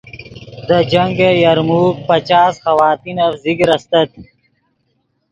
دے 0.67 0.77
جنگ 0.91 1.17
یرموک 1.43 1.95
پچاس 2.07 2.53
خواتینف 2.63 3.33
ذکر 3.43 3.69
استت 3.75 4.09